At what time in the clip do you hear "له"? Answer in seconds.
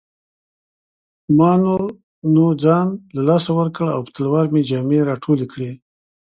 3.15-3.21